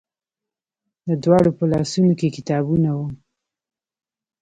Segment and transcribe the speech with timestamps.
[1.07, 3.07] د دواړو په لاسونو کې کتابونه وو.